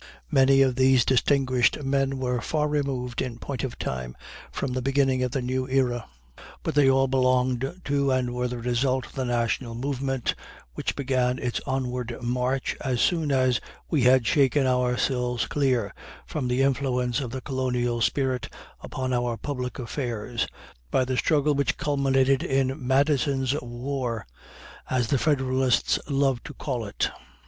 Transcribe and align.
Many 0.31 0.63
of 0.63 0.77
these 0.77 1.05
distinguished 1.05 1.83
men 1.83 2.17
were 2.17 2.41
far 2.41 2.67
removed 2.67 3.21
in 3.21 3.37
point 3.37 3.63
of 3.63 3.77
time 3.77 4.17
from 4.51 4.73
the 4.73 4.81
beginning 4.81 5.21
of 5.21 5.29
the 5.29 5.43
new 5.43 5.69
era, 5.69 6.07
but 6.63 6.73
they 6.73 6.89
all 6.89 7.05
belonged 7.07 7.81
to 7.85 8.09
and 8.09 8.33
were 8.33 8.47
the 8.47 8.57
result 8.57 9.05
of 9.05 9.13
the 9.13 9.25
national 9.25 9.75
movement, 9.75 10.33
which 10.73 10.95
began 10.95 11.37
its 11.37 11.61
onward 11.67 12.17
march 12.19 12.75
as 12.81 12.99
soon 12.99 13.31
as 13.31 13.61
we 13.91 14.01
had 14.01 14.25
shaken 14.25 14.65
ourselves 14.65 15.45
clear 15.45 15.93
from 16.25 16.47
the 16.47 16.63
influence 16.63 17.19
of 17.19 17.29
the 17.29 17.39
colonial 17.41 18.01
spirit 18.01 18.49
upon 18.79 19.13
our 19.13 19.37
public 19.37 19.77
affairs 19.77 20.47
by 20.89 21.05
the 21.05 21.15
struggle 21.15 21.53
which 21.53 21.77
culminated 21.77 22.41
in 22.41 22.87
"Madison's 22.87 23.53
war," 23.61 24.25
as 24.89 25.09
the 25.09 25.19
Federalists 25.19 25.99
loved 26.09 26.43
to 26.43 26.55
call 26.55 26.85
it. 26.85 27.11